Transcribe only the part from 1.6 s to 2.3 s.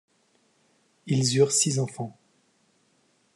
enfants.